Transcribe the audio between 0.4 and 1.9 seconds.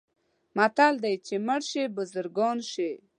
متل دی: چې مړه شي